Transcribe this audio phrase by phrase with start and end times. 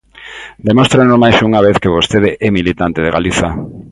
[0.67, 3.49] Demóstrenos máis unha vez que vostede é militante de Galiza.